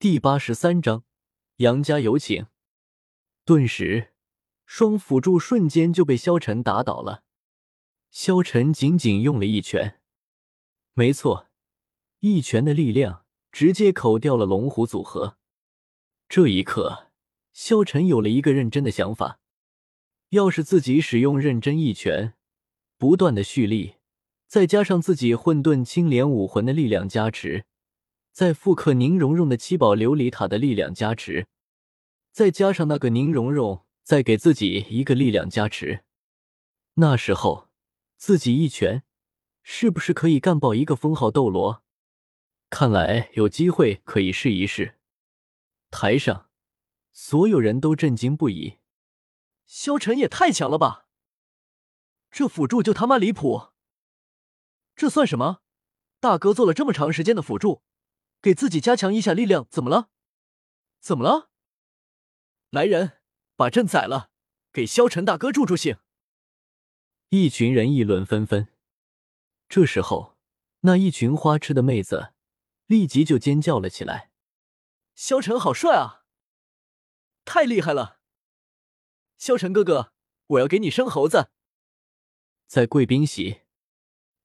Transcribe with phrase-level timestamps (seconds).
[0.00, 1.02] 第八十三章，
[1.56, 2.46] 杨家有请。
[3.44, 4.12] 顿时，
[4.64, 7.24] 双辅助瞬间就被萧晨打倒了。
[8.12, 10.00] 萧晨仅仅用了一拳，
[10.94, 11.48] 没错，
[12.20, 15.36] 一拳的力量直接口掉了龙虎组合。
[16.28, 17.08] 这一刻，
[17.52, 19.40] 萧晨有了一个认真的想法：
[20.28, 22.34] 要是自己使用认真一拳，
[22.96, 23.96] 不断的蓄力，
[24.46, 27.64] 再加上自己混沌青莲武魂的力量加持，
[28.38, 31.48] 再复刻宁荣荣的七宝琉璃塔的力量加持，
[32.30, 36.04] 再加上那个宁荣荣再给自己一个力量加持，
[36.94, 37.68] 那时候。
[38.16, 39.02] 自己一拳，
[39.64, 41.82] 是不是可以干爆一个封号斗罗？
[42.70, 45.00] 看来有机会可以试一试。
[45.90, 46.48] 台上，
[47.10, 48.78] 所有人都震惊不已。
[49.66, 51.06] 萧晨也太强了吧！
[52.30, 53.70] 这辅助就他妈离谱！
[54.94, 55.62] 这算什么？
[56.20, 57.82] 大哥做了这么长时间的辅助，
[58.40, 60.10] 给自己加强一下力量，怎么了？
[61.00, 61.50] 怎么了？
[62.70, 63.20] 来人，
[63.56, 64.30] 把朕宰了，
[64.72, 65.96] 给萧晨大哥助助兴！
[67.30, 68.68] 一群人议论纷纷。
[69.68, 70.36] 这时候，
[70.80, 72.32] 那一群花痴的妹子
[72.86, 74.30] 立即就尖叫了起来
[75.16, 76.24] ：“萧晨好帅啊！
[77.44, 78.20] 太厉害了！
[79.36, 80.12] 萧晨哥哥，
[80.46, 81.50] 我要给你生猴子！”
[82.68, 83.62] 在贵宾席，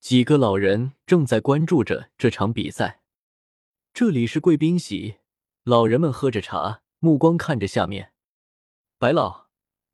[0.00, 3.01] 几个老人正在关注着这场比赛。
[3.94, 5.16] 这里是贵宾席，
[5.64, 8.14] 老人们喝着茶，目光看着下面。
[8.96, 9.48] 白老，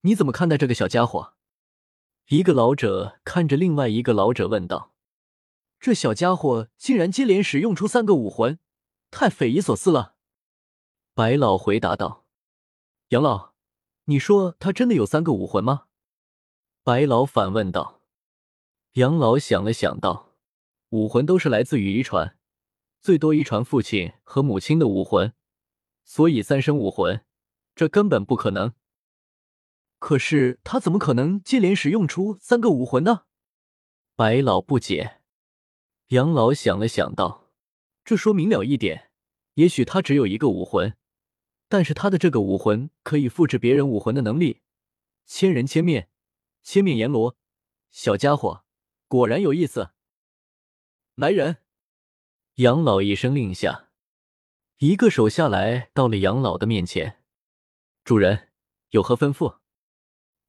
[0.00, 1.34] 你怎么看待这个小家伙？
[2.28, 4.94] 一个老者看着另外一个老者问道
[5.78, 8.58] ：“这小家伙竟然接连使用出三个武魂，
[9.10, 10.14] 太匪夷所思了。”
[11.12, 12.24] 白老回答道
[13.08, 13.52] ：“杨老，
[14.06, 15.88] 你说他真的有三个武魂吗？”
[16.82, 18.00] 白老反问道。
[18.92, 20.32] 杨老想了想道
[20.88, 22.38] ：“武魂都是来自于遗传，
[23.02, 25.34] 最多遗传父亲和母亲的武魂，
[26.04, 27.24] 所以三生武魂，
[27.74, 28.74] 这根本不可能。”
[29.98, 33.24] 可是他怎么可能接连使用出三个武魂呢？
[34.14, 35.20] 白老不解。
[36.08, 37.50] 杨老想了想道
[38.04, 39.10] ：“这说明了一点，
[39.54, 40.96] 也许他只有一个武魂，
[41.68, 44.60] 但是他的这个武魂可以复制别人武魂的能力，
[45.26, 46.08] 千人千面，
[46.62, 47.36] 千面阎罗。
[47.90, 48.64] 小家伙
[49.08, 49.90] 果然有意思。
[51.16, 51.58] 来人！”
[52.56, 53.88] 杨老一声令下，
[54.76, 57.24] 一个手下来到了杨老的面前。
[58.04, 58.50] 主人
[58.90, 59.60] 有何吩咐？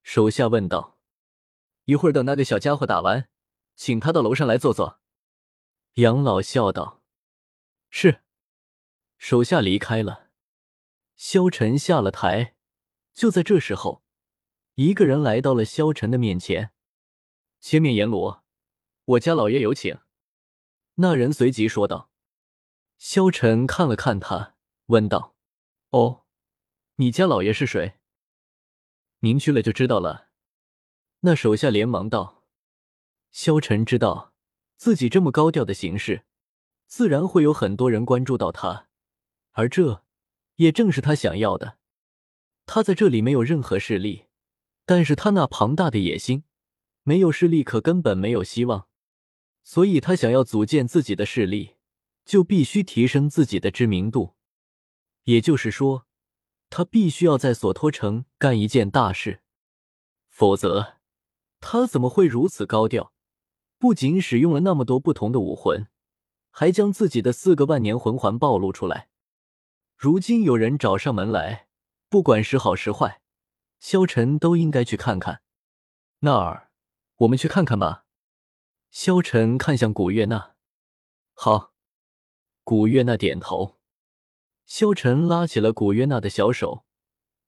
[0.01, 0.99] 手下问道
[1.85, 3.29] ：“一会儿等那个小家伙打完，
[3.77, 4.99] 请他到楼上来坐坐。”
[5.95, 7.01] 杨老笑道
[7.89, 8.23] ：“是。”
[9.17, 10.29] 手下离开了。
[11.15, 12.57] 萧晨下了台，
[13.13, 14.03] 就在这时候，
[14.73, 16.73] 一个人来到了萧晨的面前。
[17.61, 18.43] “千面阎罗，
[19.05, 19.97] 我家老爷有请。”
[20.95, 22.09] 那人随即说道。
[22.97, 24.55] 萧晨看了看他，
[24.85, 25.35] 问道
[25.91, 26.23] ：“哦，
[26.95, 27.95] 你家老爷是谁？”
[29.19, 30.29] 您去了就知道了。
[31.21, 32.43] 那手下连忙道
[33.31, 34.33] ：“萧晨知道
[34.77, 36.23] 自己这么高调的行事，
[36.85, 38.87] 自然会有很多人关注到他，
[39.53, 40.03] 而这
[40.55, 41.77] 也正是他想要的。
[42.65, 44.27] 他在这里没有任何势力，
[44.85, 46.43] 但是他那庞大的野心，
[47.03, 48.87] 没有势力可根本没有希望。
[49.63, 51.75] 所以他想要组建自己的势力，
[52.23, 54.35] 就必须提升自己的知名度。
[55.23, 56.05] 也就是说。”
[56.75, 59.43] 他必须要在索托城干一件大事，
[60.27, 60.95] 否则
[61.59, 63.13] 他怎么会如此高调？
[63.77, 65.85] 不仅使用了那么多不同的武魂，
[66.49, 69.09] 还将自己的四个万年魂环暴露出来。
[69.95, 71.67] 如今有人找上门来，
[72.09, 73.21] 不管是好是坏，
[73.79, 75.43] 萧晨都应该去看看。
[76.21, 76.71] 那儿，
[77.17, 78.05] 我们去看看吧。
[78.93, 80.53] 萧晨看向古月娜，
[81.33, 81.73] 好。
[82.63, 83.79] 古月娜点头。
[84.67, 86.85] 萧晨拉起了古月娜的小手，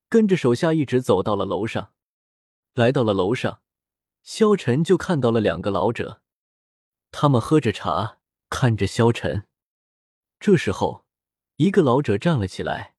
[0.10, 1.94] 跟着手下一直走到了楼上。
[2.74, 3.62] 来到了楼上，
[4.24, 6.24] 萧晨就看到了两个老者，
[7.12, 8.18] 他们喝着茶，
[8.50, 9.48] 看着萧晨。
[10.40, 11.06] 这时候，
[11.58, 12.96] 一个老者站了起来，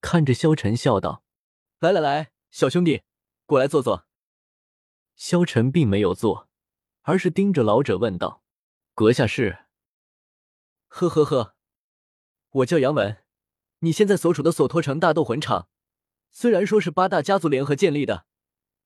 [0.00, 1.24] 看着萧晨笑道
[1.80, 3.02] ：“来来来，小兄弟，
[3.44, 4.06] 过来坐坐。”
[5.16, 6.47] 萧晨并没有坐，
[7.08, 8.42] 而是盯着老者问道
[8.94, 9.60] ：“阁下是
[10.88, 11.54] ？”“呵呵呵，
[12.50, 13.24] 我叫杨文。”
[13.80, 15.70] 你现在所处的索托城大斗魂场，
[16.30, 18.26] 虽然说是八大家族联合建立的，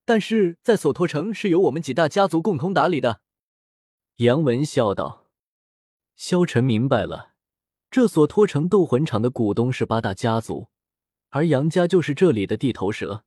[0.05, 3.23] 但是在索托城是由我们几大家族共同打理的。
[4.19, 5.27] 杨文笑道。
[6.15, 7.33] 萧晨明白了，
[7.91, 10.69] 这索托城斗魂场的股东是八大家族，
[11.31, 13.25] 而杨家就是这里的地头蛇，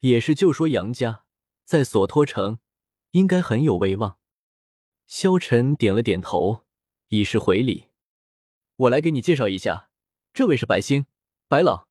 [0.00, 1.24] 也是就说杨家
[1.64, 2.58] 在索托城
[3.14, 4.18] 应该很有威望。
[5.06, 6.64] 萧晨点了点头，
[7.08, 7.86] 以示回礼。
[8.76, 9.88] 我来给你介绍一下。
[10.32, 11.06] 这位是白星，
[11.46, 11.86] 白老。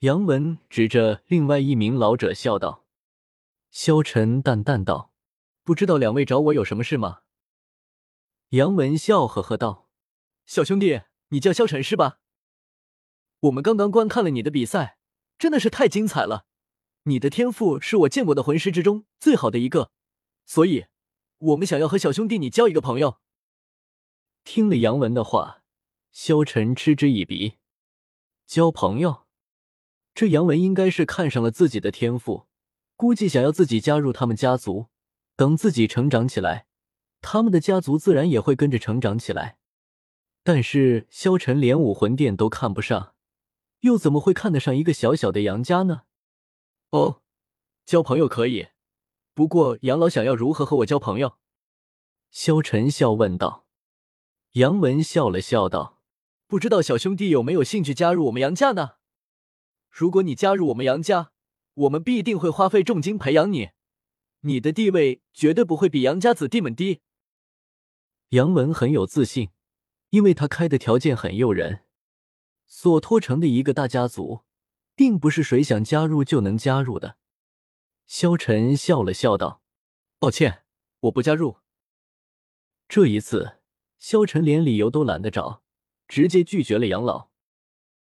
[0.00, 2.84] 杨文指着另外一名老者笑道。
[3.70, 5.14] 萧晨淡淡道
[5.64, 7.20] ：“不知道两位找我有什么事吗？”
[8.50, 9.88] 杨文笑呵呵道
[10.44, 12.20] ：“小兄弟，你叫萧晨是吧？
[13.40, 14.98] 我们刚刚观看了你的比赛，
[15.38, 16.44] 真的是太精彩了。
[17.04, 19.90] 你的天赋是我见过的魂师之中最好的一个，
[20.48, 20.86] 所以
[21.36, 23.18] 我们想要和小兄弟你交一个朋友。”
[24.42, 25.62] 听了杨文的话，
[26.10, 27.58] 萧晨嗤之以鼻
[28.46, 29.26] ：“交朋友？”
[30.14, 32.46] 这杨文应该是看上了自己的天赋，
[32.96, 34.86] 估计想要自己加入他们家族。
[35.36, 36.66] 等自己成长起来，
[37.20, 39.58] 他们的家族自然也会跟着成长起来。
[40.42, 43.14] 但是萧晨连武魂殿都看不上，
[43.80, 46.02] 又怎么会看得上一个小小的杨家呢？
[46.90, 47.22] 哦，
[47.84, 48.68] 交朋友可以，
[49.38, 51.38] 不过杨老想要如何和我交朋友？
[52.28, 53.68] 萧晨笑问道。
[54.54, 56.00] 杨文笑了笑道
[56.48, 58.94] ：“不知道小兄弟有没有兴趣加入我们杨家呢？”
[59.90, 61.30] 如果你加入我们杨家，
[61.74, 63.68] 我们必定会花费重金培养你，
[64.40, 67.02] 你的地位绝对不会比杨家子弟们低。
[68.30, 69.50] 杨文很有自信，
[70.10, 71.84] 因为他开的条件很诱人。
[72.66, 74.40] 所托成的一个大家族，
[74.96, 77.18] 并不是谁想加入就能加入的。
[78.08, 79.60] 萧晨笑了笑道
[80.18, 80.64] ：“抱歉，
[81.00, 81.58] 我不加入。”
[82.88, 83.58] 这一次，
[83.98, 85.62] 萧晨连理由都懒得找，
[86.08, 87.27] 直接拒绝了杨老。